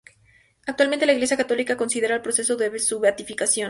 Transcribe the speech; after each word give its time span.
Actualmente 0.65 1.05
la 1.05 1.13
Iglesia 1.13 1.37
católica 1.37 1.75
considera 1.77 2.15
el 2.15 2.23
proceso 2.23 2.55
de 2.55 2.79
su 2.79 2.99
beatificación. 2.99 3.59